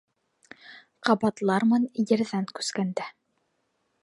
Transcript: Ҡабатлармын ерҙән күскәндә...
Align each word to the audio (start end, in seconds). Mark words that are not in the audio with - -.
Ҡабатлармын 1.09 1.87
ерҙән 2.15 2.51
күскәндә... 2.61 3.11